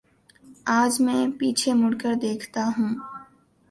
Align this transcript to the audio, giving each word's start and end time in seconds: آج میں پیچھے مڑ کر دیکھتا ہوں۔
آج 0.79 0.93
میں 1.01 1.21
پیچھے 1.39 1.71
مڑ 1.73 1.91
کر 2.01 2.13
دیکھتا 2.21 2.63
ہوں۔ 2.77 2.91